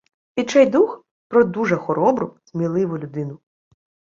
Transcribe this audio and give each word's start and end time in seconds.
Відчайдух– 0.37 1.05
про 1.27 1.43
дуже 1.43 1.75
хоробру, 1.77 2.37
сміливу 2.45 2.97
людину. 2.97 3.39